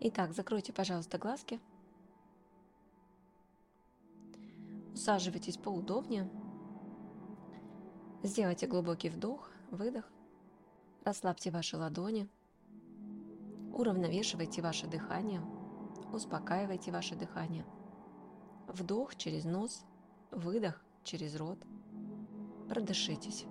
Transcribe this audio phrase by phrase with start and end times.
[0.00, 1.58] Итак, закройте, пожалуйста, глазки.
[4.92, 6.30] Усаживайтесь поудобнее.
[8.22, 10.08] Сделайте глубокий вдох, выдох.
[11.04, 12.28] Расслабьте ваши ладони.
[13.72, 15.40] Уравновешивайте ваше дыхание.
[16.12, 17.64] Успокаивайте ваше дыхание.
[18.68, 19.84] Вдох через нос,
[20.30, 21.58] выдох через рот.
[22.68, 23.46] Продышитесь.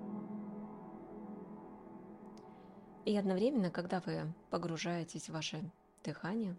[3.05, 5.71] И одновременно, когда вы погружаетесь в ваше
[6.07, 6.55] дыхание,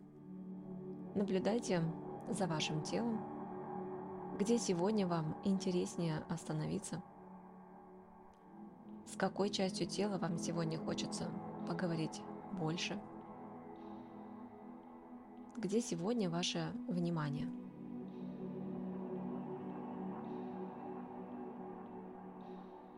[1.15, 1.83] наблюдайте
[2.29, 3.19] за вашим телом,
[4.39, 7.03] где сегодня вам интереснее остановиться,
[9.07, 11.31] с какой частью тела вам сегодня хочется
[11.67, 12.21] поговорить
[12.53, 13.01] больше,
[15.57, 17.49] где сегодня ваше внимание.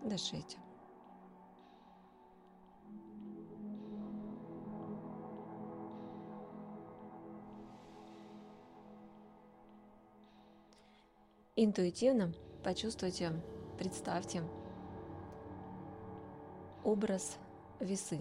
[0.02, 0.58] Дышите.
[11.62, 12.32] Интуитивно
[12.64, 13.34] почувствуйте,
[13.76, 14.42] представьте
[16.84, 17.36] образ
[17.80, 18.18] весы.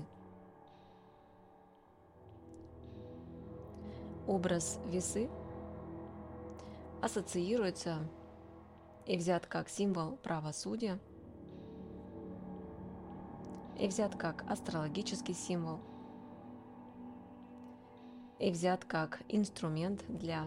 [4.27, 5.29] Образ весы
[7.01, 7.99] ассоциируется
[9.05, 10.99] и взят как символ правосудия,
[13.79, 15.79] и взят как астрологический символ,
[18.37, 20.45] и взят как инструмент для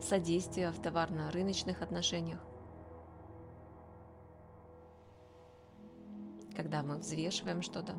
[0.00, 2.40] содействия в товарно-рыночных отношениях.
[6.56, 7.94] Когда мы взвешиваем что-то.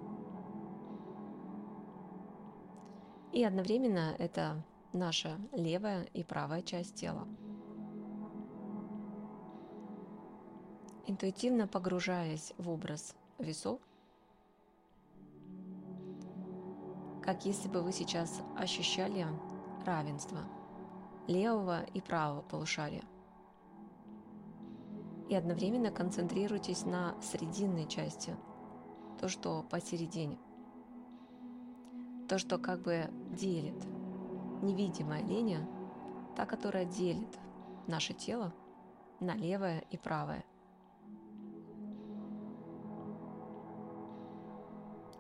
[3.32, 7.28] И одновременно это наша левая и правая часть тела.
[11.06, 13.80] Интуитивно погружаясь в образ весов,
[17.24, 19.26] как если бы вы сейчас ощущали
[19.86, 20.40] равенство–
[21.30, 23.04] левого и правого полушария.
[25.30, 28.36] И одновременно концентрируйтесь на срединной части,
[29.20, 30.40] то, что посередине.
[32.28, 33.76] То, что как бы делит,
[34.64, 35.68] невидимая линия,
[36.36, 37.38] та, которая делит
[37.88, 38.54] наше тело
[39.20, 40.44] на левое и правое.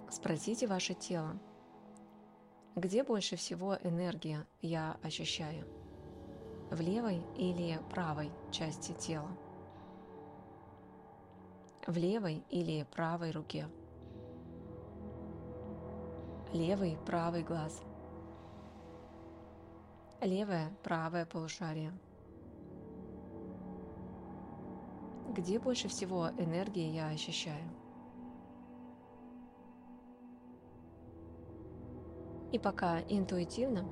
[0.09, 1.40] Спросите ваше тело,
[2.76, 5.68] где больше всего энергии я ощущаю–
[6.72, 9.30] в левой или правой части тела,
[11.88, 13.68] в левой или правой руке,
[16.53, 17.81] левый, правый глаз,
[20.22, 21.91] левое, правое полушарие.
[25.29, 27.69] Где больше всего энергии я ощущаю?
[32.52, 33.88] И пока интуитивно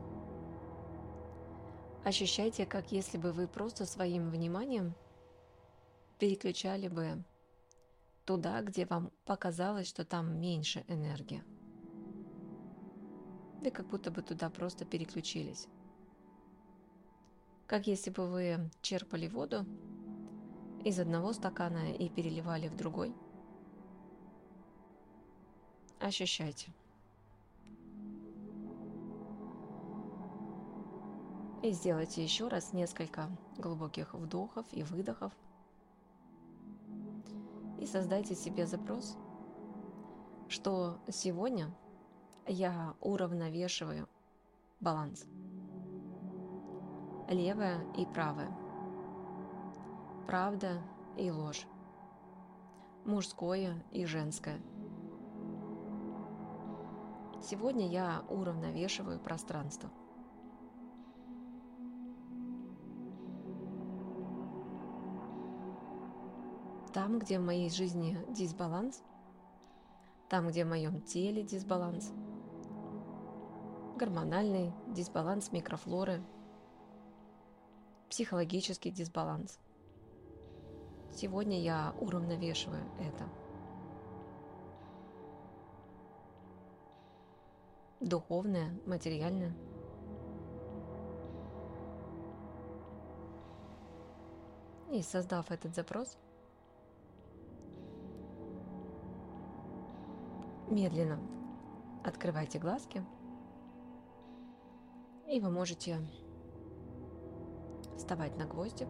[2.07, 4.95] Ощущайте, как если бы вы просто своим вниманием
[6.19, 7.21] переключали бы
[8.23, 11.43] туда, где вам показалось, что там меньше энергии.
[13.61, 15.67] Вы как будто бы туда просто переключились.
[17.65, 19.65] Как если бы вы черпали воду
[20.85, 23.13] из одного стакана и переливали в другой.
[25.99, 26.71] Ощущайте.
[31.63, 35.33] И сделайте еще раз несколько глубоких вдохов и выдохов.
[37.79, 39.17] И создайте себе запрос,
[40.47, 41.73] что сегодня
[42.47, 44.07] я уравновешиваю
[44.79, 45.25] баланс.
[47.27, 48.55] Левое и правое.
[50.27, 50.81] Правда
[51.17, 51.67] и ложь.
[53.03, 54.61] Мужское и женское.
[57.41, 59.89] Сегодня я уравновешиваю пространство.
[66.97, 69.03] Там, где в моей жизни дисбаланс,
[70.29, 72.11] там, где в моем теле дисбаланс,
[73.97, 76.23] гормональный дисбаланс микрофлоры,
[78.09, 79.59] психологический дисбаланс.
[81.13, 83.29] Сегодня я уравновешиваю это.
[87.99, 89.55] Духовное, материальное.
[94.91, 96.17] И создав этот запрос,
[100.77, 101.19] Медленно
[102.03, 103.03] открывайте глазки.
[105.27, 105.99] И вы можете
[107.97, 108.87] вставать на гвозди.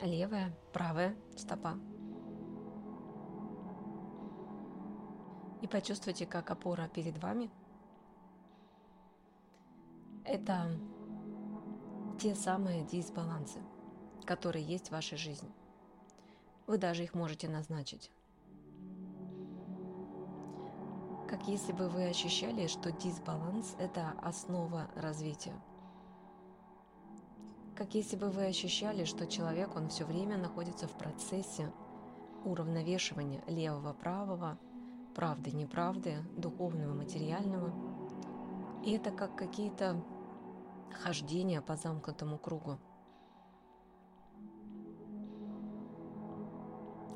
[0.00, 1.76] Левая, правая стопа.
[5.60, 7.50] И почувствуйте, как опора перед вами–
[10.24, 10.78] это
[12.20, 13.58] те самые дисбалансы,
[14.24, 15.50] которые есть в вашей жизни.
[16.66, 18.10] Вы даже их можете назначить.
[21.28, 25.54] Как если бы вы ощущали, что дисбаланс– это основа развития.
[27.74, 31.72] Как если бы вы ощущали, что человек, он все время находится в процессе
[32.44, 34.58] уравновешивания левого-правого,
[35.14, 37.72] правды-неправды, духовного, материального.
[38.84, 40.02] И это как какие-то
[41.02, 42.78] хождения по замкнутому кругу.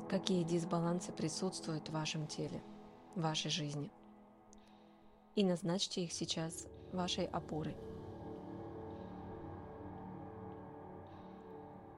[0.09, 2.63] Какие дисбалансы присутствуют в вашем теле,
[3.13, 3.91] в вашей жизни.
[5.35, 7.77] И назначьте их сейчас вашей опорой.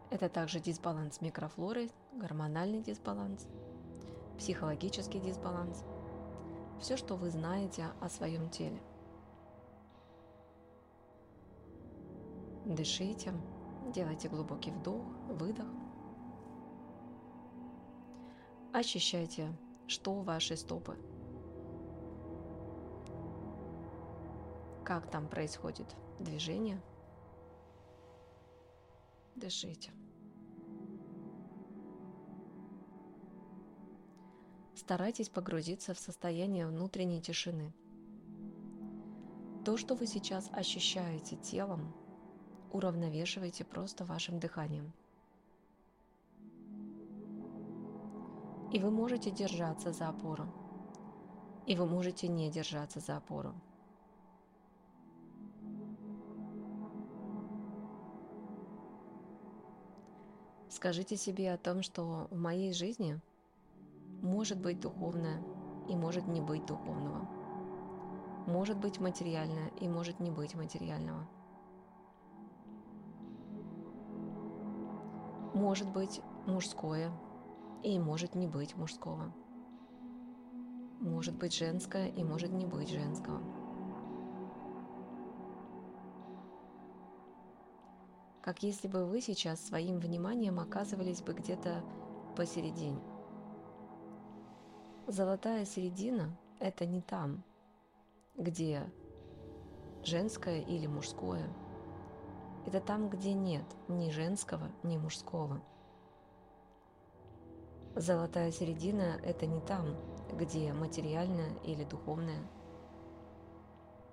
[0.09, 3.47] Это также дисбаланс микрофлоры, гормональный дисбаланс,
[4.37, 5.85] психологический дисбаланс.
[6.81, 8.81] Все, что вы знаете о своем теле.
[12.65, 13.33] Дышите,
[13.93, 15.80] делайте глубокий вдох, выдох.
[18.73, 19.53] Ощущайте,
[19.87, 20.97] что ваши стопы.
[24.85, 26.81] Как там происходит движение.
[29.35, 29.91] Дышите.
[34.73, 37.73] Старайтесь погрузиться в состояние внутренней тишины.
[39.65, 41.93] То, что вы сейчас ощущаете телом,
[42.71, 44.93] уравновешивайте просто вашим дыханием.
[48.71, 50.45] И вы можете держаться за опору,
[51.65, 53.53] и вы можете не держаться за опору.
[60.69, 63.19] Скажите себе о том, что в моей жизни–
[64.21, 65.41] может быть духовное
[65.89, 67.27] и может не быть духовного.
[68.47, 71.27] Может быть материальное и может не быть материального.
[75.53, 77.11] Может быть мужское
[77.83, 79.33] и может не быть мужского.
[80.99, 83.41] Может быть женское и может не быть женского.
[88.41, 91.83] Как если бы вы сейчас своим вниманием оказывались бы где-то
[92.35, 92.99] посередине.
[95.07, 97.43] Золотая середина– это не там,
[98.37, 98.91] где
[100.03, 101.47] женское или мужское.
[102.65, 105.61] Это там, где нет ни женского, ни мужского.
[107.95, 109.95] Золотая середина– это не там,
[110.33, 112.41] где материальное или духовное.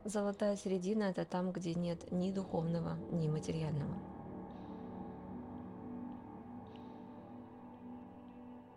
[0.05, 3.95] Золотая середина– это там, где нет ни духовного, ни материального.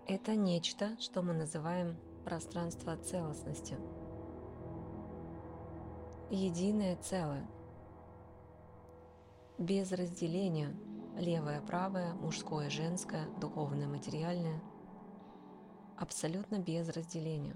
[0.07, 3.77] Это нечто, что мы называем пространство целостности.
[6.29, 7.47] Единое целое.
[9.57, 10.75] Без разделения
[11.17, 14.61] левое, правое, мужское, женское, духовное, материальное.
[16.01, 17.55] Абсолютно без разделения.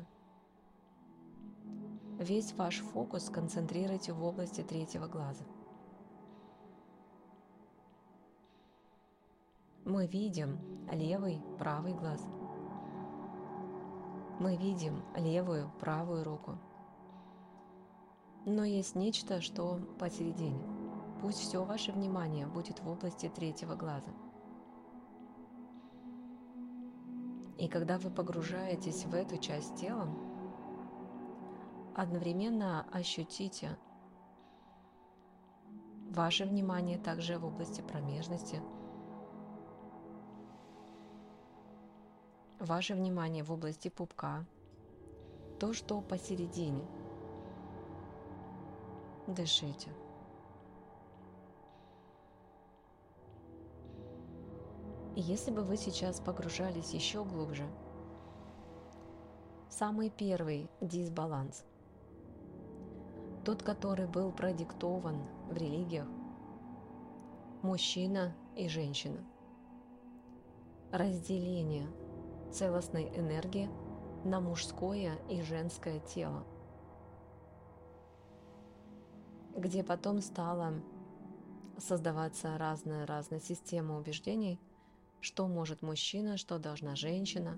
[2.20, 5.44] Весь ваш фокус концентрируйте в области третьего глаза.
[9.84, 10.58] Мы видим
[10.90, 12.22] левый, правый глаз–
[14.38, 16.58] мы видим левую, правую руку.
[18.46, 20.62] Но есть нечто, что посередине.
[21.22, 24.12] Пусть все ваше внимание будет в области третьего глаза.
[27.58, 30.10] И когда вы погружаетесь в эту часть тела,
[31.96, 33.78] одновременно ощутите
[36.10, 38.62] ваше внимание также в области промежности–
[42.66, 44.46] ваше внимание в области пупка,
[45.60, 46.86] то, что посередине.
[49.28, 49.90] Дышите.
[55.16, 57.66] И если бы вы сейчас погружались еще глубже,
[59.70, 61.64] самый первый дисбаланс,
[63.44, 66.08] тот, который был продиктован в религиях,
[67.62, 69.24] мужчина и женщина,
[70.92, 71.88] разделение–
[72.56, 73.70] целостной энергии
[74.24, 76.46] на мужское и женское тело,
[79.56, 80.74] где потом стала
[81.78, 84.60] создаваться разная-разная система убеждений,
[85.26, 87.58] что может мужчина, что должна женщина.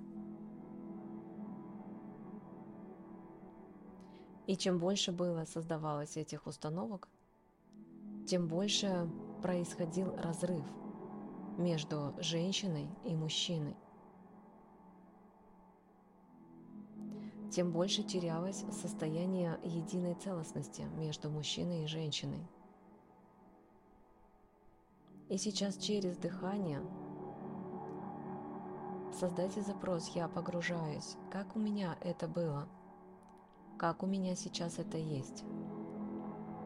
[4.45, 7.09] И чем больше было создавалось этих установок,
[8.25, 9.09] тем больше
[9.43, 10.63] происходил разрыв
[11.57, 13.75] между женщиной и мужчиной.
[17.49, 22.45] тем больше терялось состояние единой целостности между мужчиной и женщиной.
[25.29, 26.83] И сейчас через дыхание
[29.17, 31.15] создайте запрос «Я погружаюсь».
[31.31, 32.67] Как у меня это было?
[33.77, 35.43] Как у меня сейчас это есть?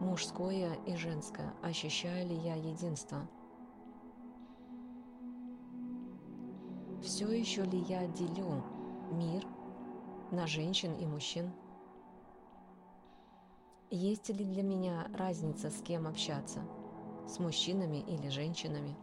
[0.02, 1.54] Мужское и женское.
[1.62, 3.22] Ощущаю ли я единство?
[7.02, 8.64] Все еще ли я делю
[9.12, 9.48] мир
[10.32, 11.52] на женщин и мужчин?
[13.90, 16.60] Есть ли для меня разница, с кем общаться?
[17.28, 18.98] С мужчинами или женщинами?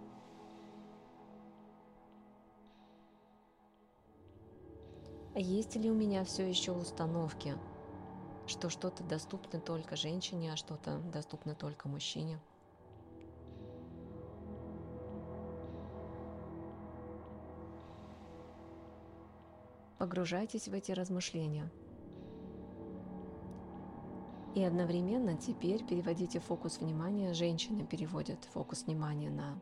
[5.41, 7.57] Есть ли у меня все еще установки,
[8.49, 12.41] что что-то доступно только женщине, а что-то доступно только мужчине?
[19.99, 21.71] Погружайтесь в эти размышления.
[24.57, 29.61] И одновременно теперь переводите фокус внимания, женщины переводят фокус внимания на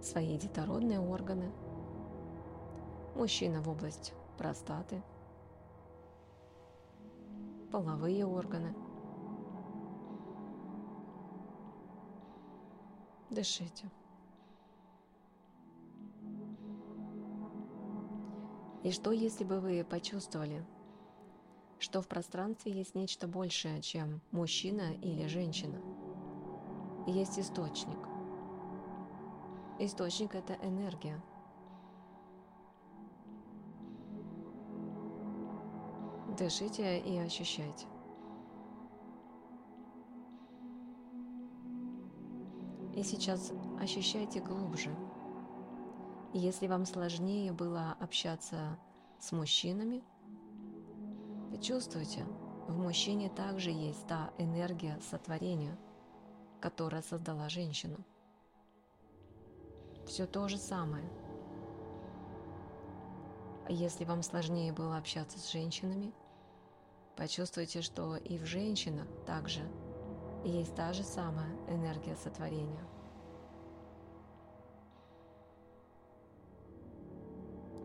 [0.00, 1.52] свои детородные органы,
[3.14, 5.02] мужчина в область простаты,
[7.70, 8.74] половые органы.
[13.30, 13.90] Дышите.
[18.84, 20.64] И что, если бы вы почувствовали,
[21.78, 25.80] что в пространстве есть нечто большее, чем мужчина или женщина?
[27.06, 27.98] Есть источник.
[29.78, 31.20] Источник– это энергия.
[36.36, 37.86] Дышите и ощущайте.
[42.94, 44.94] И сейчас ощущайте глубже–
[46.36, 48.76] если вам сложнее было общаться
[49.20, 50.02] с мужчинами,
[51.62, 52.26] чувствуйте,
[52.66, 55.78] в мужчине также есть та энергия сотворения,
[56.60, 57.98] которая создала женщину.
[60.08, 61.08] Все то же самое.
[63.68, 66.12] Если вам сложнее было общаться с женщинами,
[67.16, 69.60] почувствуйте, что и в женщинах также
[70.44, 72.84] есть та же самая энергия сотворения.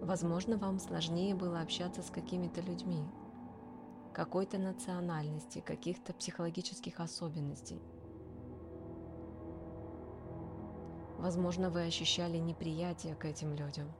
[0.02, 3.04] Возможно, вам сложнее было общаться с какими-то людьми,
[4.14, 7.82] какой-то национальности, каких-то психологических особенностей.
[11.18, 13.92] Возможно, вы ощущали неприятие к этим людям,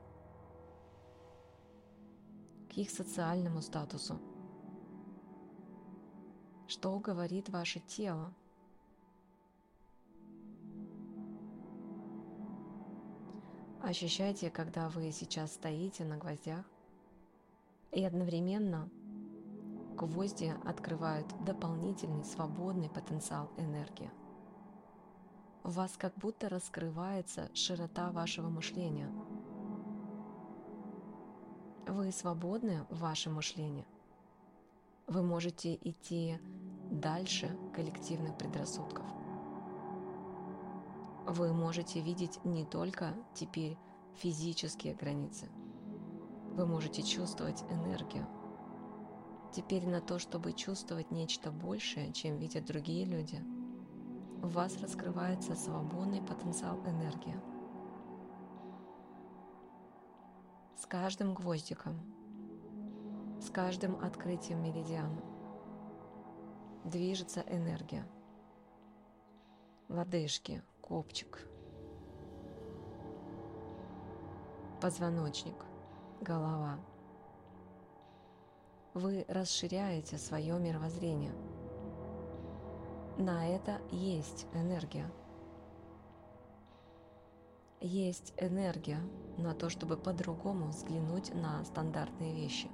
[2.72, 4.18] к их социальному статусу.
[6.70, 8.32] Что говорит ваше тело
[13.82, 16.64] Ощущайте, когда вы сейчас стоите на гвоздях,
[17.90, 18.88] и одновременно
[19.96, 24.12] гвозди открывают дополнительный свободный потенциал энергии.
[25.64, 29.10] У вас как будто раскрывается широта вашего мышления.
[31.88, 33.88] Вы свободны в вашем мышлении.
[35.08, 36.38] Вы можете идти
[36.90, 39.04] дальше коллективных предрассудков
[41.30, 43.78] вы можете видеть не только теперь
[44.16, 45.48] физические границы.
[46.52, 48.26] Вы можете чувствовать энергию.
[49.52, 53.40] Теперь на то, чтобы чувствовать нечто большее, чем видят другие люди,
[54.42, 57.38] у вас раскрывается свободный потенциал энергии.
[60.76, 61.94] С каждым гвоздиком,
[63.40, 65.20] с каждым открытием меридиана
[66.84, 68.06] движется энергия.
[69.88, 71.46] Лодыжки, копчик,
[74.80, 75.56] позвоночник,
[76.20, 76.78] голова.
[78.94, 81.32] Вы расширяете свое мировоззрение.
[83.18, 85.10] На это есть энергия.
[87.80, 89.00] Есть энергия
[89.38, 92.70] на то, чтобы по-другому взглянуть на стандартные вещи.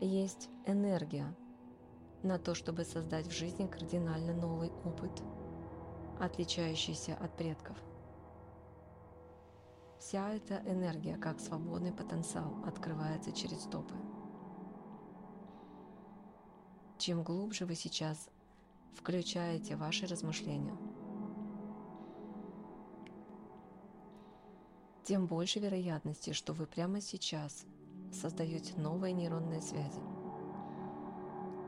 [0.00, 1.32] Есть энергия
[2.22, 5.22] на то, чтобы создать в жизни кардинально новый опыт–
[6.22, 7.76] отличающийся от предков.
[9.98, 13.94] Вся эта энергия, как свободный потенциал, открывается через стопы.
[16.98, 18.28] Чем глубже вы сейчас
[18.94, 20.76] включаете ваши размышления,
[25.04, 27.64] тем больше вероятности, что вы прямо сейчас
[28.12, 30.21] создаете новые нейронные связи.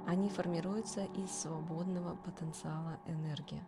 [0.06, 3.64] Они формируются из свободного потенциала энергии.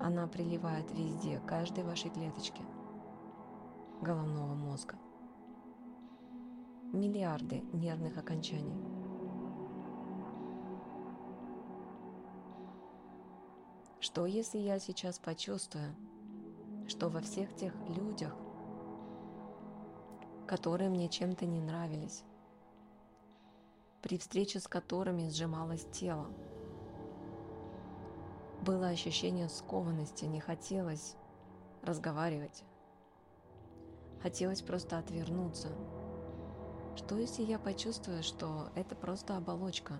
[0.00, 2.62] Она приливает везде, каждой вашей клеточке
[4.00, 4.96] головного мозга.
[6.92, 8.76] миллиарды нервных окончаний.
[14.00, 15.94] Что если я сейчас почувствую,
[16.88, 18.34] что во всех тех людях,
[20.46, 22.22] которые мне чем-то не нравились,
[24.06, 26.28] при встрече с которыми сжималось тело,
[28.62, 31.16] было ощущение скованности, не хотелось
[31.82, 32.62] разговаривать.
[34.22, 35.72] Хотелось просто отвернуться.
[36.94, 39.94] Что если я почувствую, что это просто оболочка?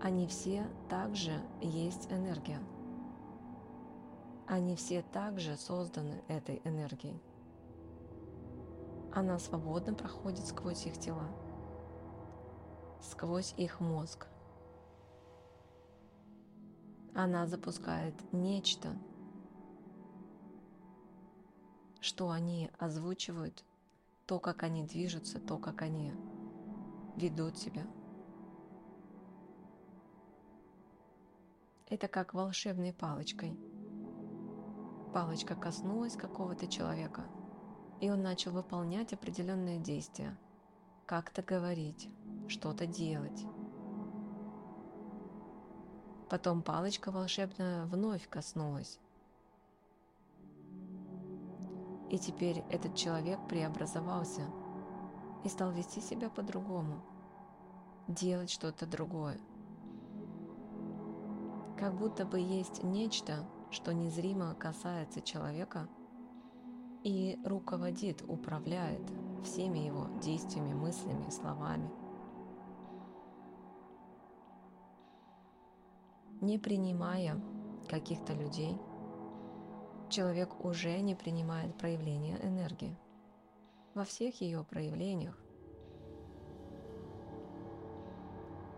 [0.00, 2.58] Они все также есть энергия.
[4.48, 7.22] Они все также созданы этой энергией.
[9.18, 11.28] Она свободно проходит сквозь их тела,
[13.00, 14.28] сквозь их мозг–
[17.18, 18.96] она запускает нечто,
[22.00, 23.64] что они озвучивают,
[24.24, 26.12] то, как они движутся, то, как они
[27.16, 27.84] ведут себя.
[31.88, 33.58] Это как волшебной палочкой.
[35.12, 37.24] Палочка коснулась какого-то человека,
[38.00, 40.36] и он начал выполнять определенные действия,
[41.06, 42.08] как-то говорить,
[42.46, 43.44] что-то делать.
[46.28, 48.98] Потом палочка волшебная вновь коснулась.
[52.10, 54.42] И теперь этот человек преобразовался
[55.44, 57.02] и стал вести себя по-другому,
[58.06, 59.38] делать что-то другое.
[61.78, 65.88] Как будто бы есть нечто, что незримо касается человека
[67.04, 69.02] и руководит, управляет
[69.44, 71.90] всеми его действиями, мыслями, словами–
[76.40, 77.40] Не принимая
[77.88, 78.78] каких-то людей,
[80.08, 82.96] человек уже не принимает проявления энергии
[83.94, 85.36] во всех ее проявлениях.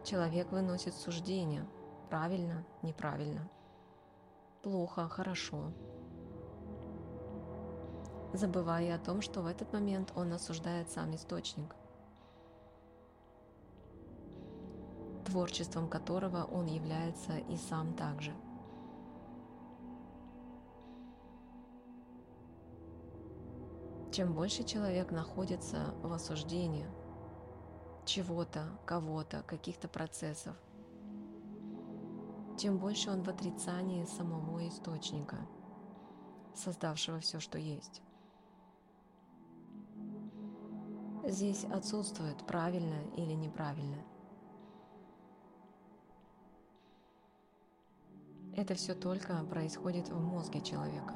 [0.05, 1.69] Человек выносит суждения
[2.09, 3.51] правильно, неправильно,
[4.63, 5.75] плохо, хорошо,
[8.33, 11.75] забывая о том, что в этот момент он осуждает сам источник.
[15.31, 18.35] творчеством которого он является и сам также.
[24.11, 26.87] Чем больше человек находится в осуждении
[28.05, 30.57] чего-то, кого-то, каких-то процессов,
[32.59, 35.37] тем больше он в отрицании самого источника,
[36.55, 38.03] создавшего все, что есть.
[41.31, 43.97] Здесь отсутствует правильно или неправильно–
[48.61, 51.15] Это все только происходит в мозге человека.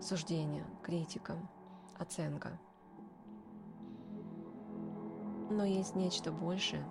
[0.00, 1.34] Суждение, критика,
[1.98, 2.60] оценка.
[5.50, 6.86] Но есть нечто большее,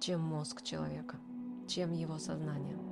[0.00, 1.18] чем мозг человека,
[1.68, 2.89] чем его сознание.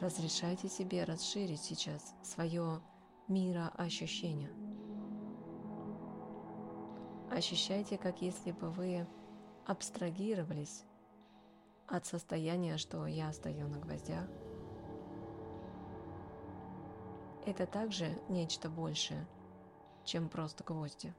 [0.00, 2.80] Разрешайте себе расширить сейчас свое
[3.28, 4.50] мироощущение–
[7.30, 9.06] Ощущайте, как если бы вы
[9.66, 10.84] абстрагировались
[11.86, 14.26] от состояния, что я стою на гвоздях.
[17.44, 19.26] Это также нечто большее,
[20.04, 21.12] чем просто гвозди.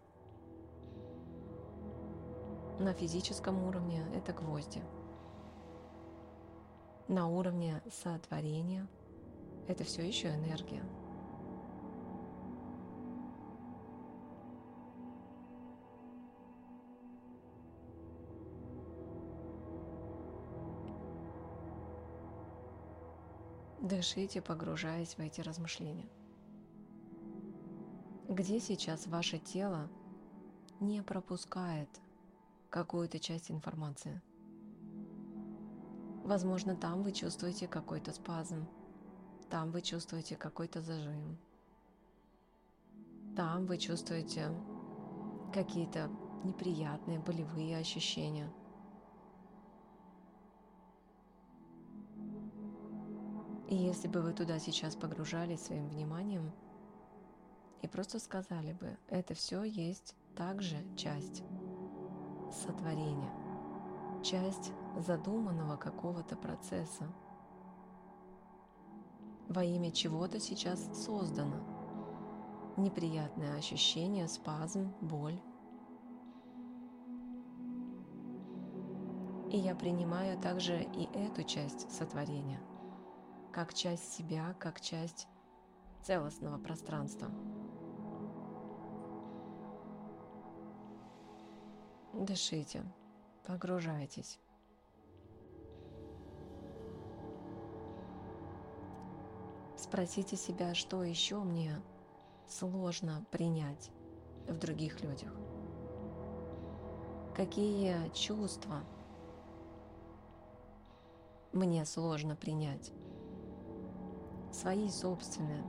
[2.80, 4.82] На физическом уровне это гвозди.
[7.08, 8.86] На уровне сотворения
[9.70, 10.84] это все еще энергия.
[23.80, 26.10] Дышите, погружаясь в эти размышления.
[28.28, 29.90] Где сейчас ваше тело
[30.82, 31.90] не пропускает
[32.70, 34.22] какую-то часть информации?
[36.28, 38.68] Возможно, там вы чувствуете какой-то спазм,
[39.50, 41.38] там вы чувствуете какой-то зажим,
[43.36, 44.52] там вы чувствуете
[45.54, 46.12] какие-то
[46.44, 48.52] неприятные болевые ощущения–
[53.68, 56.54] И если бы вы туда сейчас погружались своим вниманием
[57.82, 61.44] и просто сказали бы, это все есть также часть
[62.50, 63.30] сотворения,
[64.24, 67.08] часть задуманного какого-то процесса,
[69.48, 71.62] во имя чего-то сейчас создано.
[72.78, 75.40] Неприятное ощущение, спазм, боль.
[79.52, 82.62] И я принимаю также и эту часть сотворения–
[83.58, 85.28] как часть себя, как часть
[86.04, 87.32] целостного пространства.
[92.14, 92.84] Дышите,
[93.48, 94.40] погружайтесь.
[99.88, 101.82] Спросите себя, что еще мне
[102.46, 103.90] сложно принять
[104.46, 105.34] в других людях.
[107.34, 108.84] Какие чувства
[111.54, 112.92] мне сложно принять?
[114.52, 115.64] Свои собственные,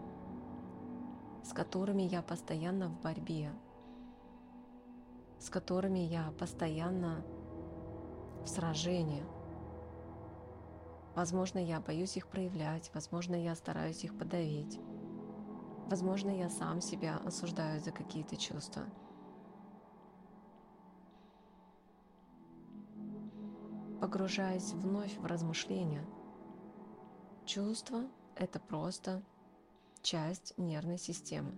[1.44, 3.52] с которыми я постоянно в борьбе,
[5.38, 7.24] с которыми я постоянно
[8.42, 9.24] в сражении.
[11.18, 14.78] Возможно, я боюсь их проявлять, возможно, я стараюсь их подавить.
[15.90, 18.84] Возможно, я сам себя осуждаю за какие-то чувства.
[24.00, 26.06] Погружаясь вновь в размышления,
[27.44, 28.04] чувство–
[28.36, 29.20] это просто
[30.02, 31.52] часть нервной системы.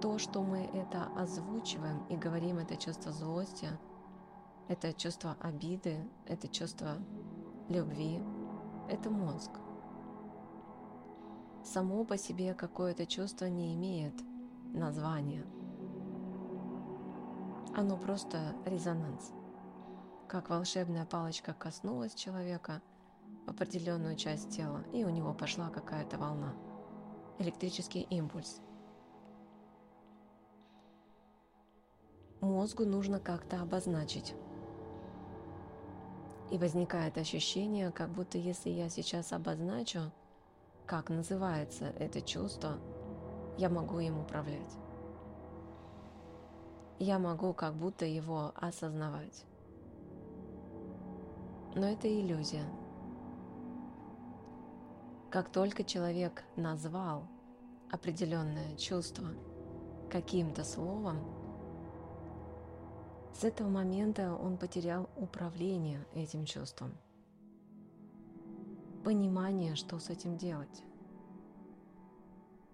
[0.00, 3.68] То, что мы это озвучиваем и говорим это чувство злости,
[4.68, 6.96] это чувство обиды, это чувство
[7.68, 8.22] любви,
[8.88, 9.50] это мозг.
[11.62, 14.14] Само по себе какое-то чувство не имеет
[14.74, 15.44] названия.
[17.74, 19.32] Оно просто резонанс.
[20.28, 22.82] Как волшебная палочка коснулась человека
[23.46, 26.54] в определенную часть тела, и у него пошла какая-то волна.
[27.38, 28.60] Электрический импульс.
[32.40, 34.34] Мозгу нужно как-то обозначить.
[36.54, 40.12] И возникает ощущение, как будто если я сейчас обозначу,
[40.86, 42.78] как называется это чувство,
[43.58, 44.78] я могу им управлять.
[47.00, 49.44] Я могу как будто его осознавать.
[51.74, 52.66] Но это иллюзия.
[55.32, 57.26] Как только человек назвал
[57.90, 59.26] определенное чувство
[60.08, 61.18] каким-то словом,
[63.34, 66.92] с этого момента он потерял управление этим чувством
[69.04, 70.82] понимание, что с этим делать.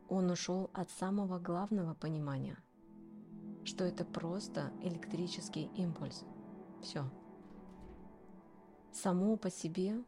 [0.08, 2.56] Он ушел от самого главного понимания,
[3.64, 6.24] что это просто электрический импульс.
[6.80, 7.04] Все.
[8.92, 10.02] Само по себе,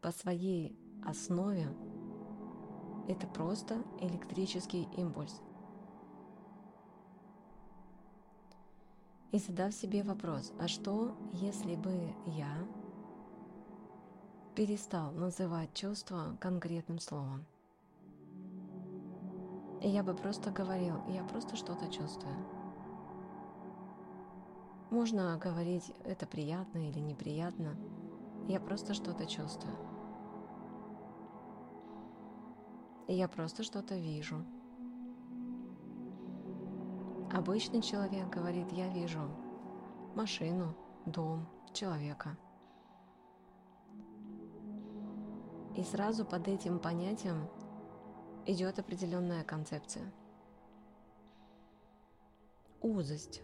[0.00, 1.68] по своей основе,
[3.08, 5.40] это просто электрический импульс.
[9.32, 12.52] И задав себе вопрос, а что, если бы я
[14.54, 17.46] перестал называть чувства конкретным словом.
[19.80, 22.36] И я бы просто говорил, я просто что-то чувствую.
[24.90, 27.74] Можно говорить, это приятно или неприятно.
[28.48, 29.74] Я просто что-то чувствую.
[33.08, 34.44] Я просто что-то вижу.
[37.32, 39.20] Обычный человек говорит, я вижу
[40.14, 42.36] машину, дом, человека–
[45.74, 47.48] И сразу под этим понятием
[48.44, 50.12] идет определенная концепция.
[52.82, 53.42] Узость.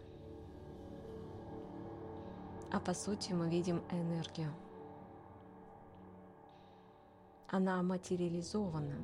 [2.71, 4.53] А по сути мы видим энергию.
[7.47, 9.03] Она материализована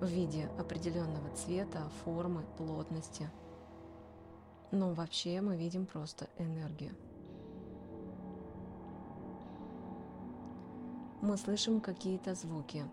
[0.00, 3.28] в виде определенного цвета, формы, плотности.
[4.74, 6.94] Но вообще мы видим просто энергию.
[11.24, 12.84] мы слышим какие-то звуки.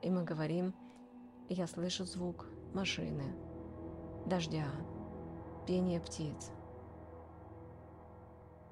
[0.00, 0.72] И мы говорим,
[1.48, 3.34] я слышу звук машины,
[4.26, 4.68] дождя,
[5.66, 6.52] пение птиц.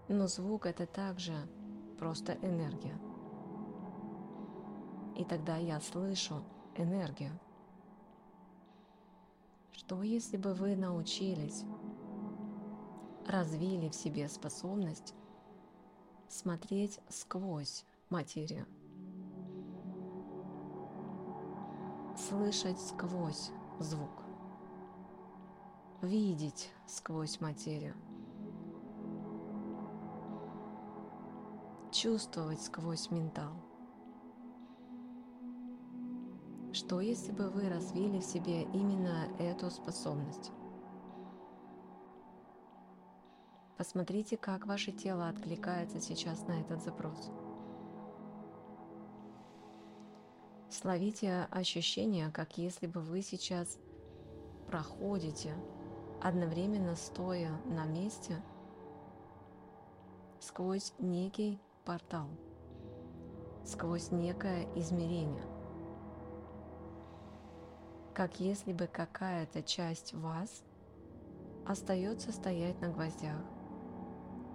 [0.06, 1.34] Но звук это также
[1.98, 2.96] просто энергия.
[5.16, 6.44] И тогда я слышу
[6.76, 7.32] энергию.
[9.72, 11.64] Что если бы вы научились,
[13.28, 15.14] развили в себе способность
[16.28, 18.66] смотреть сквозь материю.
[22.16, 24.22] Слышать сквозь звук.
[26.02, 27.94] Видеть сквозь материю.
[31.92, 33.52] Чувствовать сквозь ментал.
[36.72, 40.52] Что если бы вы развили в себе именно эту способность?
[43.76, 47.30] Посмотрите, как ваше тело откликается сейчас на этот запрос.
[50.70, 53.78] Словите ощущение, как если бы вы сейчас
[54.66, 55.54] проходите,
[56.22, 58.42] одновременно стоя на месте,
[60.40, 62.28] сквозь некий портал,
[63.64, 65.44] сквозь некое измерение.
[68.14, 70.62] Как если бы какая-то часть вас
[71.66, 73.36] остается стоять на гвоздях.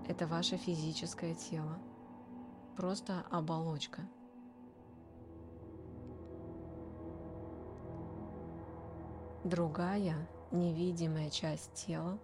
[0.07, 1.79] Это ваше физическое тело,
[2.75, 4.01] просто оболочка.
[9.43, 12.19] Другая невидимая часть тела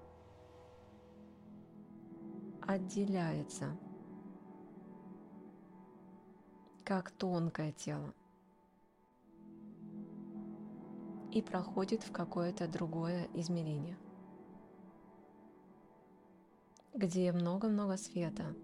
[2.62, 3.78] отделяется
[6.84, 8.14] как тонкое тело
[11.32, 13.98] и проходит в какое-то другое измерение,
[16.98, 18.56] где много-много света,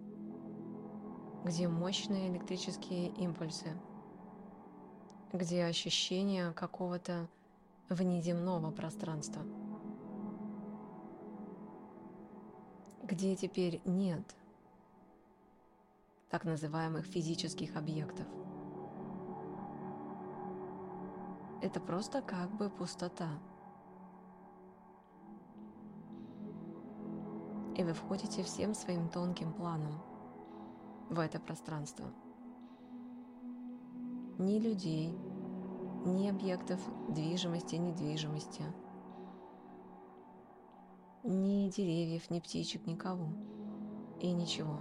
[1.44, 3.78] где мощные электрические импульсы,
[5.32, 7.30] где ощущение какого-то
[7.90, 9.44] внеземного пространства,
[13.04, 14.24] где теперь нет
[16.32, 18.26] так называемых физических объектов.
[21.62, 23.30] Это просто как бы пустота.
[27.76, 30.00] И вы входите всем своим тонким планом
[31.10, 32.06] в это пространство.
[34.38, 35.18] Ни людей,
[36.06, 38.64] ни объектов движимости, недвижимости,
[41.24, 43.28] ни деревьев, ни птичек, никого
[44.20, 44.78] и ничего.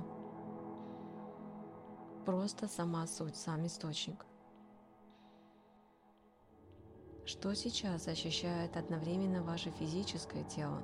[2.27, 4.27] Просто сама суть, сам источник.
[7.25, 10.83] Что сейчас ощущает одновременно ваше физическое тело,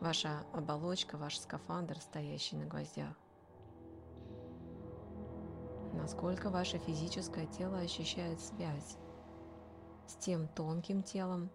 [0.00, 3.16] ваша оболочка, ваш скафандр, стоящий на гвоздях?
[5.94, 8.96] Насколько ваше физическое тело ощущает связь
[10.06, 11.50] с тем тонким телом,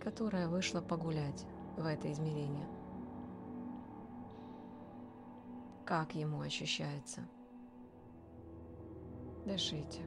[0.00, 1.46] которое вышло погулять
[1.76, 2.68] в это измерение.
[5.84, 7.28] Как ему ощущается?
[9.46, 10.02] Дышите.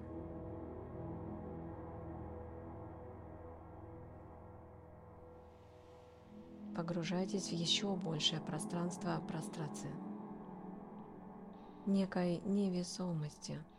[6.77, 9.91] Погружайтесь в еще большее пространство прострации,
[11.85, 13.61] некой невесомости–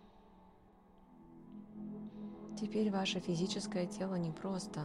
[2.60, 4.80] Теперь ваше физическое тело не просто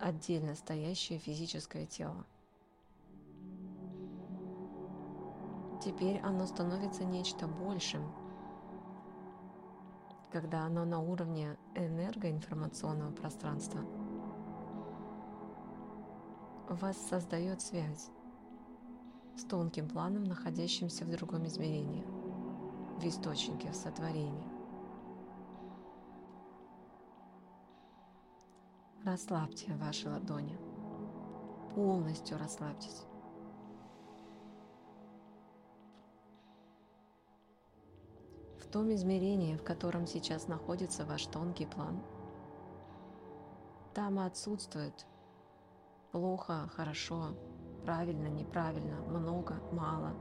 [0.00, 2.26] отдельно стоящее физическое тело.
[5.80, 8.12] Теперь оно становится нечто большим,
[10.32, 13.80] когда оно на уровне энергоинформационного пространства.
[16.68, 18.10] Вас создает связь
[19.34, 22.04] с тонким планом, находящимся в другом измерении,
[22.98, 24.46] в источнике, в сотворении.
[29.02, 30.58] Расслабьте ваши ладони.
[31.74, 33.06] Полностью расслабьтесь.
[38.60, 42.02] В том измерении, в котором сейчас находится ваш тонкий план,
[43.94, 45.06] там отсутствует
[46.12, 47.36] плохо, хорошо,
[47.84, 50.14] правильно, неправильно, много, мало.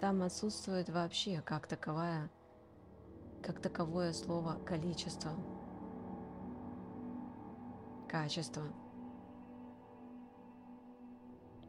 [0.00, 2.30] Там отсутствует вообще как таковое,
[3.42, 5.32] как таковое слово количество–
[8.14, 8.62] качество.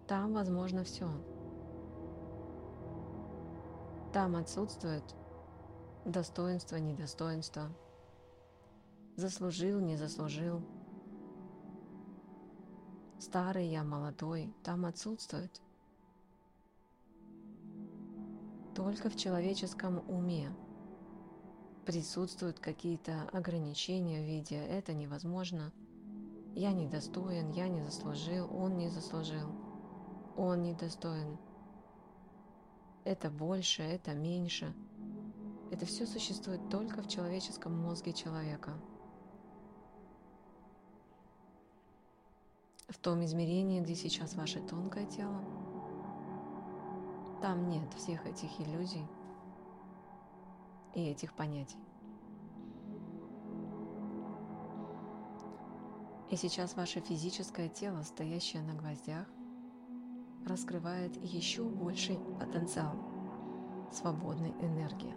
[0.07, 1.09] Там возможно все.
[4.13, 5.03] Там отсутствует
[6.05, 7.69] достоинство, недостоинство,
[9.15, 10.61] заслужил, не заслужил,
[13.19, 15.61] старый я, молодой, там отсутствует.
[18.75, 20.53] Только в человеческом уме
[21.85, 25.71] присутствуют какие-то ограничения в виде «это невозможно»,
[26.55, 29.49] я недостоин, я не заслужил, он не заслужил,
[30.37, 31.37] он недостоин.
[33.03, 34.73] Это больше, это меньше.
[35.69, 38.73] Это все существует только в человеческом мозге человека.
[42.87, 45.43] В том измерении, где сейчас ваше тонкое тело,
[47.41, 49.05] там нет всех этих иллюзий
[50.93, 51.77] и этих понятий.
[56.31, 59.27] И сейчас ваше физическое тело, стоящее на гвоздях,
[60.47, 62.95] раскрывает еще больший потенциал
[63.91, 65.15] свободной энергии.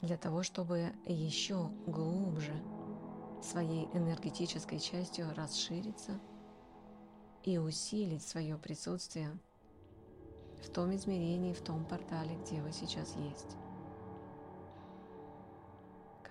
[0.00, 2.54] Для того, чтобы еще глубже
[3.42, 6.18] своей энергетической частью расшириться
[7.42, 9.38] и усилить свое присутствие
[10.62, 13.56] в том измерении, в том портале, где вы сейчас есть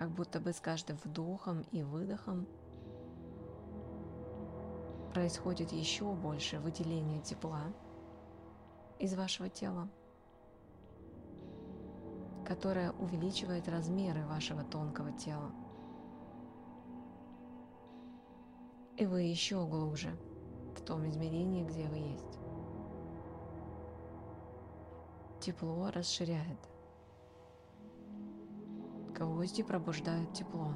[0.00, 2.46] как будто бы с каждым вдохом и выдохом
[5.12, 7.64] происходит еще больше выделения тепла,
[8.98, 9.90] из вашего тела,
[12.46, 15.52] которая увеличивает размеры вашего тонкого тела.
[19.00, 20.14] И вы еще глубже
[20.76, 22.38] в том измерении, где вы есть.
[25.40, 26.58] Тепло расширяет.
[29.16, 30.74] Гвозди пробуждают тепло.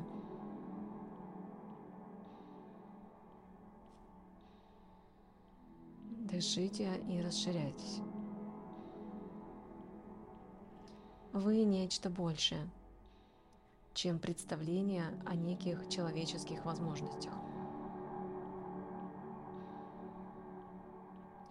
[6.08, 8.00] Дышите и расширяйтесь.
[11.34, 12.70] Вы нечто большее,
[13.92, 17.34] чем представление о неких человеческих возможностях.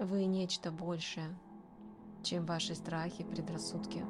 [0.03, 1.33] Вы нечто большее,
[2.23, 4.05] чем ваши страхи, предрассудки.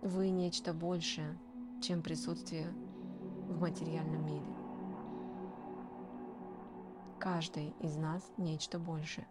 [0.00, 1.38] Вы нечто большее,
[1.82, 2.72] чем присутствие
[3.46, 4.46] в материальном мире.
[7.20, 9.28] Каждый из нас нечто большее.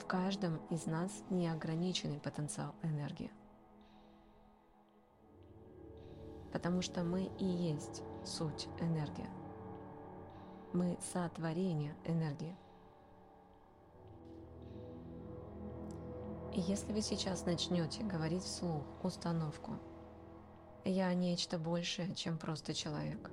[0.00, 3.30] В каждом из нас неограниченный потенциал энергии.
[6.52, 9.28] Потому что мы и есть суть энергии.
[10.72, 12.56] Мы сотворение энергии.
[16.52, 19.78] И если вы сейчас начнете говорить вслух установку
[20.84, 23.30] «Я нечто большее, чем просто человек»,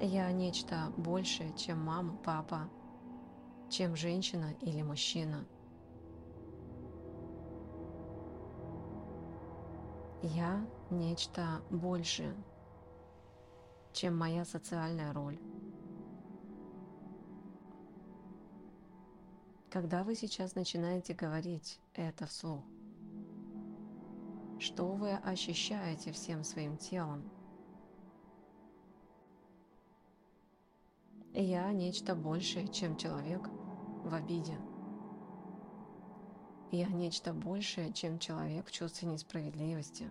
[0.00, 2.68] «Я нечто большее, чем мама, папа,
[3.68, 5.44] чем женщина или мужчина»,
[10.22, 12.34] «Я нечто большее,
[13.92, 15.38] чем моя социальная роль»,
[19.70, 22.64] Когда вы сейчас начинаете говорить это вслух,
[24.58, 27.30] что вы ощущаете всем своим телом?
[31.34, 33.46] Я нечто большее, чем человек
[34.04, 34.58] в обиде.
[36.70, 40.10] Я нечто большее, чем человек в чувстве несправедливости.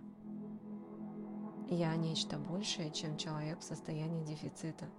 [1.69, 4.89] Я нечто большее, чем человек в состоянии дефицита,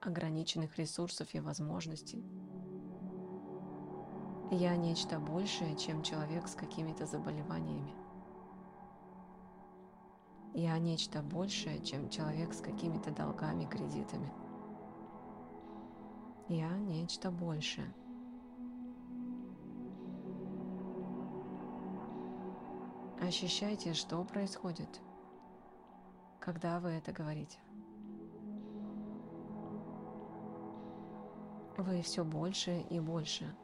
[0.00, 2.24] ограниченных ресурсов и возможностей.
[4.50, 7.92] Я нечто большее, чем человек с какими-то заболеваниями.
[10.54, 14.32] Я нечто большее, чем человек с какими-то долгами, кредитами.
[16.48, 17.92] Я нечто большее.
[23.20, 24.88] Ощущайте, что происходит,
[26.40, 27.58] когда вы это говорите.
[31.76, 33.54] Вы все больше и больше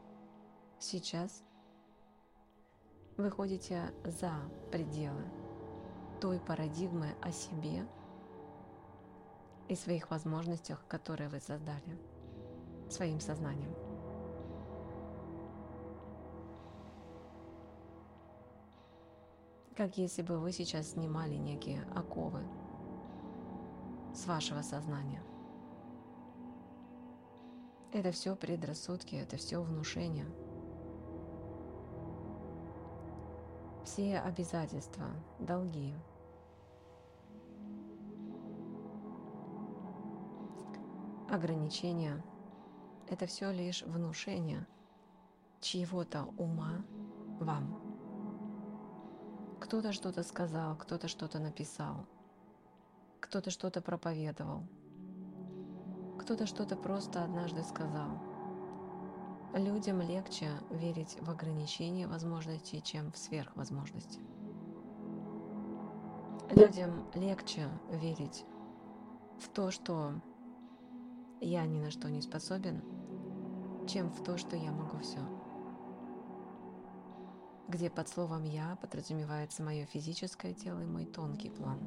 [0.79, 1.43] сейчас
[3.17, 4.33] выходите за
[4.71, 5.25] пределы
[6.21, 7.87] той парадигмы о себе
[9.69, 11.99] и своих возможностях, которые вы создали
[12.91, 13.86] своим сознанием.
[19.77, 22.43] Как если бы вы сейчас снимали некие оковы
[24.15, 25.23] с вашего сознания.
[27.93, 30.27] Это все предрассудки, это все внушение–
[33.87, 35.07] все обязательства,
[35.39, 35.95] долги.
[41.31, 42.23] Ограничения–
[43.09, 44.67] это все лишь внушение
[45.61, 46.85] чьего-то ума
[47.39, 47.86] вам.
[49.67, 52.07] Кто-то что-то сказал, кто-то что-то написал,
[53.21, 54.63] кто-то что-то проповедовал,
[56.19, 58.23] кто-то что-то просто однажды сказал–
[59.57, 64.21] Людям легче верить в ограничения возможностей, чем в сверхвозможности.
[66.51, 68.45] Людям легче верить
[69.41, 70.13] в то, что
[71.41, 72.83] я ни на что не способен,
[73.89, 75.21] чем в то, что я могу все.
[77.69, 81.81] Где под словом «я» подразумевается мое физическое тело и мой тонкий план,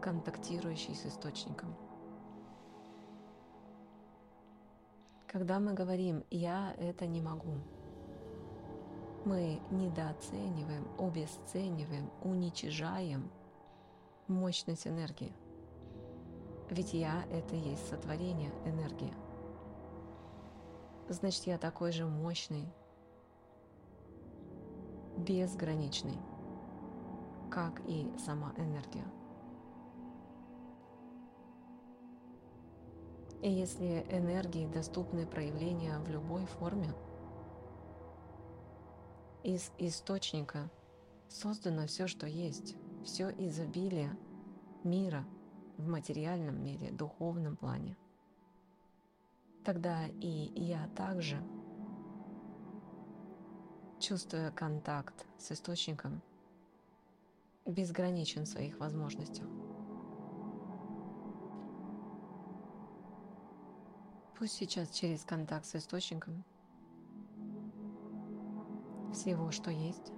[0.00, 1.74] контактирующий с источником–
[5.36, 7.58] Когда мы говорим «я это не могу»,
[9.26, 13.30] мы недооцениваем, обесцениваем, уничижаем
[14.28, 15.34] мощность энергии.
[16.70, 19.12] Ведь я– это и есть сотворение энергии.
[21.10, 22.66] Значит, я такой же мощный,
[25.16, 26.18] безграничный,
[27.50, 29.04] как и сама энергия.
[33.42, 36.92] И если энергии доступны проявления в любой форме,
[39.42, 40.68] из источника
[41.28, 44.16] создано все, что есть, все изобилие
[44.82, 45.24] мира
[45.76, 47.96] в материальном мире, духовном плане,
[49.64, 51.40] тогда и я также,
[54.00, 56.22] чувствуя контакт с источником,
[57.64, 59.46] безграничен в своих возможностях.
[64.38, 66.44] Пусть сейчас через контакт с источником
[69.12, 70.12] всего, что есть,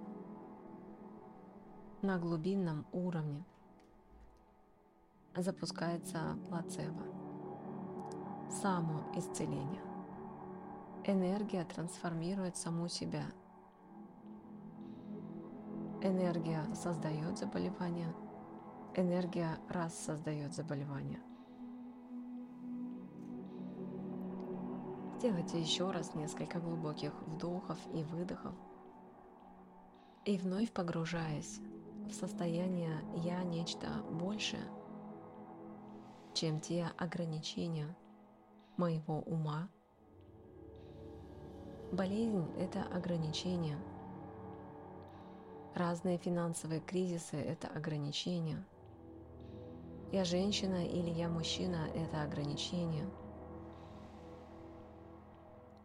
[2.01, 3.45] на глубинном уровне
[5.35, 7.03] запускается плацебо,
[8.49, 9.83] самоисцеление.
[11.05, 13.23] Энергия трансформирует саму себя.
[16.01, 18.15] Энергия создает заболевание,
[18.95, 21.19] энергия раз создает заболевание.
[25.17, 28.53] Сделайте еще раз несколько глубоких вдохов и выдохов.
[30.23, 31.59] И вновь погружаясь
[32.07, 34.63] в состояние «я нечто большее»,
[36.33, 37.93] чем те ограничения
[38.77, 39.67] моего ума.
[41.91, 43.77] Болезнь– это ограничение.
[45.75, 48.63] Разные финансовые кризисы– это ограничения.
[50.11, 53.07] Я женщина или я мужчина– это ограничение–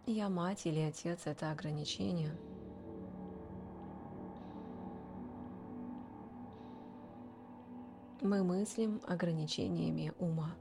[0.06, 2.36] я мать или отец– это ограничение.
[8.20, 10.54] Мы мыслим ограничениями ума.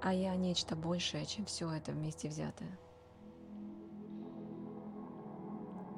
[0.00, 2.78] А я нечто большее, чем все это вместе взятое.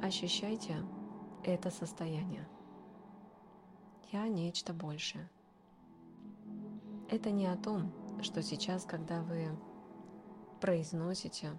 [0.03, 0.77] Ощущайте
[1.43, 2.47] это состояние.
[4.13, 5.29] Я нечто большее.
[7.11, 7.93] Это не о том,
[8.23, 9.49] что сейчас, когда вы
[10.61, 11.59] произносите,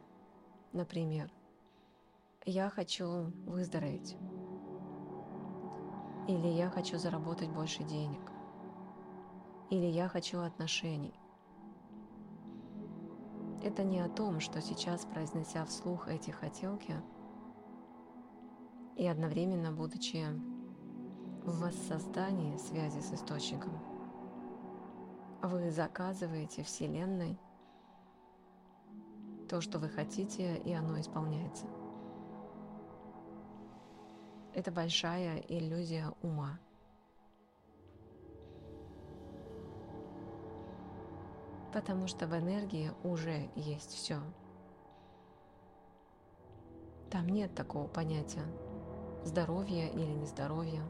[0.72, 1.32] например,
[2.46, 4.16] «Я хочу выздороветь»
[6.28, 8.32] или «Я хочу заработать больше денег»
[9.70, 11.20] или «Я хочу отношений»,
[13.64, 16.96] это не о том, что сейчас, произнося вслух эти хотелки,
[18.98, 20.26] и одновременно будучи
[21.44, 23.72] в воссоздании связи с источником–
[25.42, 27.38] вы заказываете Вселенной
[29.50, 31.66] то, что вы хотите, и оно исполняется.
[34.54, 36.60] Это большая иллюзия ума.
[41.72, 44.20] Потому что в энергии уже есть все.
[47.12, 48.44] Там нет такого понятия
[49.24, 50.84] здоровья или нездоровья.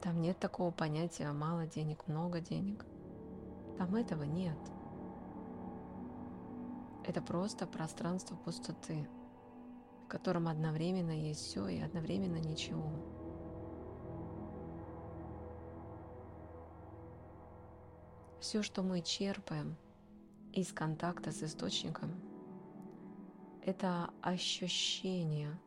[0.00, 2.84] Там нет такого понятия мало денег, много денег.
[3.78, 4.58] Там этого нет.
[7.04, 9.08] Это просто пространство пустоты,
[10.04, 12.90] в котором одновременно есть все и одновременно ничего.
[18.40, 19.76] Все, что мы черпаем
[20.52, 22.10] из контакта с источником,
[23.62, 25.58] это ощущение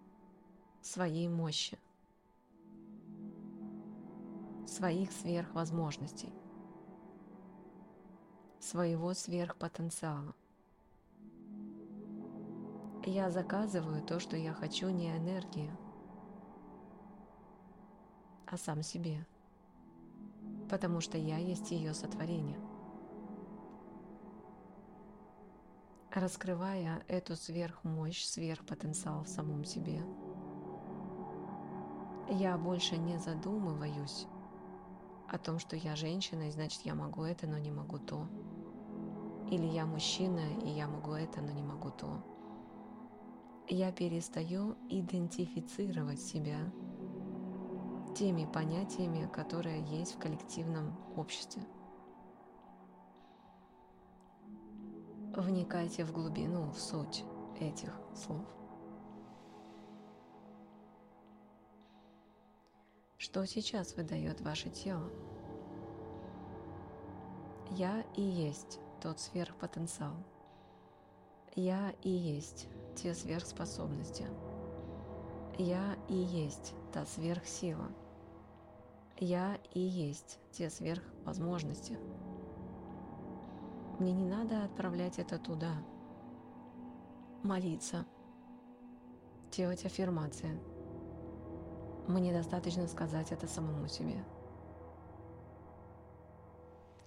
[0.82, 1.78] своей мощи–
[4.70, 6.32] своих сверхвозможностей,
[8.60, 10.34] своего сверхпотенциала.
[13.06, 15.76] Я заказываю то, что я хочу, не энергию,
[18.46, 19.26] а сам себе,
[20.70, 22.60] потому что я есть ее сотворение.
[26.12, 30.02] Раскрывая эту сверхмощь, сверхпотенциал в самом себе,
[32.30, 34.28] я больше не задумываюсь
[35.28, 38.28] о том, что я женщина, и значит я могу это, но не могу то.
[39.50, 42.24] Или я мужчина, и я могу это, но не могу то.
[43.68, 46.58] Я перестаю идентифицировать себя
[48.16, 51.64] теми понятиями, которые есть в коллективном обществе.
[55.36, 57.24] Вникайте в глубину, в суть
[57.60, 58.59] этих слов.
[63.22, 65.12] Что сейчас выдает ваше тело?
[67.72, 70.16] Я и есть тот сверхпотенциал.
[71.54, 74.26] Я и есть те сверхспособности.
[75.58, 77.92] Я и есть та сверхсила.
[79.18, 82.00] Я и есть те сверхвозможности.
[84.00, 85.74] Мне не надо отправлять это туда.
[87.44, 88.06] Молиться.
[89.52, 90.58] Делать аффирмации–
[92.10, 94.24] мне достаточно сказать это самому себе.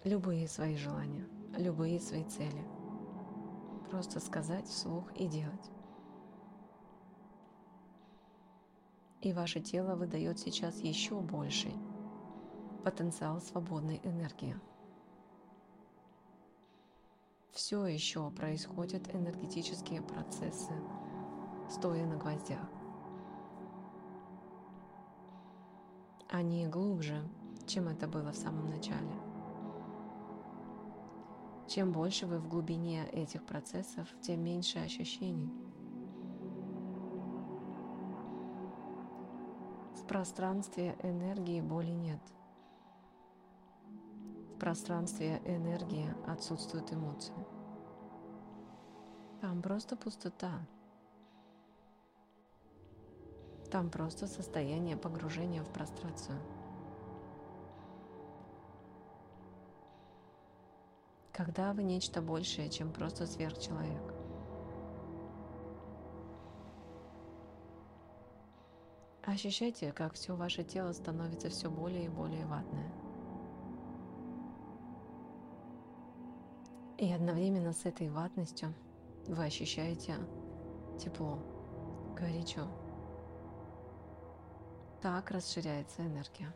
[0.04, 1.26] Любые свои желания,
[1.56, 2.64] любые свои цели.
[3.90, 5.70] Просто сказать вслух и делать.
[9.20, 11.74] И ваше тело выдает сейчас еще больший
[12.84, 14.56] потенциал свободной энергии.
[17.50, 20.72] Все еще происходят энергетические процессы,
[21.68, 22.81] стоя на гвоздях.
[26.32, 27.22] Они глубже,
[27.66, 29.12] чем это было в самом начале.
[31.68, 35.52] Чем больше вы в глубине этих процессов, тем меньше ощущений.
[39.94, 42.20] В пространстве энергии боли нет.
[44.54, 47.34] В пространстве энергии отсутствуют эмоции.
[49.42, 50.66] Там просто пустота.
[53.72, 56.38] Там просто состояние погружения в прострацию.
[61.32, 64.14] Когда вы нечто большее, чем просто сверхчеловек.
[69.24, 72.92] Ощущайте, как все ваше тело становится все более и более ватное.
[76.98, 78.74] И одновременно с этой ватностью
[79.28, 80.16] вы ощущаете
[80.98, 81.38] тепло,
[82.14, 82.68] горячо.
[85.02, 86.54] Так расширяется энергия.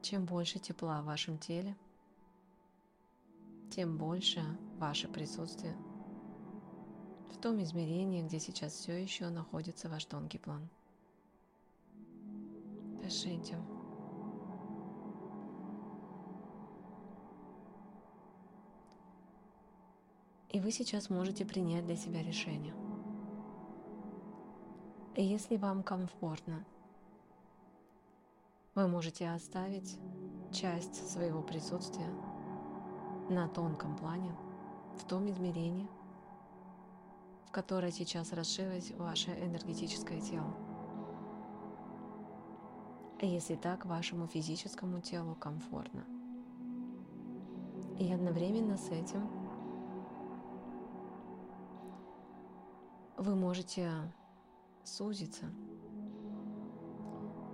[0.00, 1.76] Чем больше тепла в вашем теле,
[3.68, 4.44] тем больше
[4.78, 5.76] ваше присутствие
[7.32, 10.68] в том измерении, где сейчас все еще находится ваш тонкий план.
[13.02, 13.58] Дышите.
[20.50, 22.74] И вы сейчас можете принять для себя решение.
[25.16, 26.64] Если вам комфортно–
[28.76, 29.98] вы можете оставить
[30.52, 32.12] часть своего присутствия
[33.30, 34.36] на тонком плане,
[34.98, 35.88] в том измерении,
[37.46, 40.54] в которое сейчас расширилось ваше энергетическое тело.
[43.22, 46.04] Если так, вашему физическому телу комфортно.
[47.98, 49.26] И одновременно с этим
[53.16, 53.90] вы можете
[54.84, 55.46] сузиться–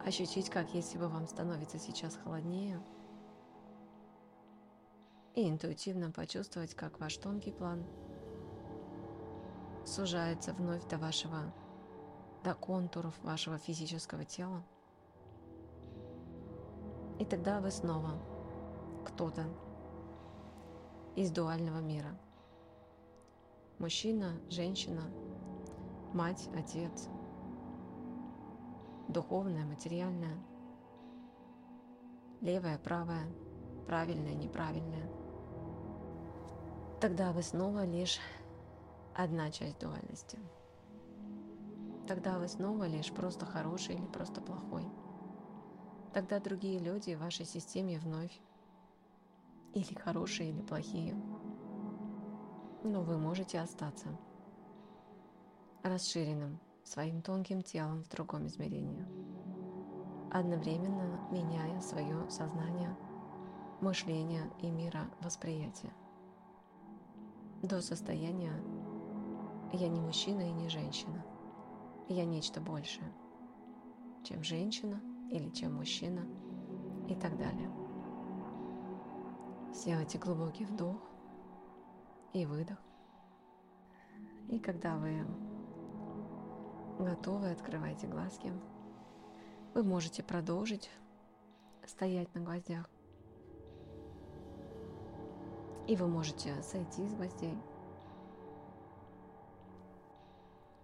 [0.04, 2.80] ощутить, как если бы вам становится сейчас холоднее,
[5.34, 7.84] и интуитивно почувствовать, как ваш тонкий план
[9.86, 11.52] сужается вновь до вашего,
[12.44, 14.62] до контуров вашего физического тела.
[17.18, 18.20] И тогда вы снова
[19.06, 19.44] кто-то
[21.16, 22.18] из дуального мира.
[23.78, 25.02] Мужчина, женщина,
[26.14, 27.08] мать, отец–
[29.12, 30.36] духовное, материальное,
[32.40, 33.26] левое, правое,
[33.86, 35.08] правильное, неправильное.
[37.00, 38.18] Тогда вы снова лишь
[39.14, 40.38] одна часть дуальности.
[42.06, 44.84] Тогда вы снова лишь просто хороший или просто плохой.
[46.12, 48.40] Тогда другие люди в вашей системе вновь
[49.74, 51.14] или хорошие, или плохие.
[52.84, 54.08] Но вы можете остаться
[55.82, 59.06] расширенным своим тонким телом в другом измерении,
[60.30, 62.96] одновременно меняя свое сознание,
[63.80, 65.92] мышление и мировосприятие
[67.62, 68.54] до состояния
[69.72, 71.24] «я не мужчина и не женщина,
[72.08, 73.12] я нечто большее,
[74.24, 76.26] чем женщина или чем мужчина»
[77.08, 77.70] и так далее.
[79.72, 80.96] Сделайте глубокий вдох
[82.32, 82.78] и выдох.
[84.48, 85.24] И когда вы
[87.02, 88.52] Готовы, открывайте глазки.
[89.74, 90.88] Вы можете продолжить
[91.84, 92.88] стоять на гвоздях.
[95.88, 97.58] И вы можете сойти с гвоздей.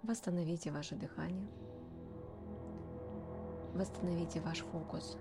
[0.02, 1.48] Восстановите ваше дыхание.
[3.74, 5.16] Восстановите ваш фокус